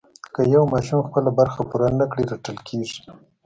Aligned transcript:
که 0.33 0.41
یو 0.53 0.63
ماشوم 0.73 0.99
خپله 1.07 1.29
برخه 1.39 1.61
پوره 1.69 1.87
نه 1.99 2.05
کړي 2.11 2.23
رټل 2.31 2.57
کېږي. 2.67 3.01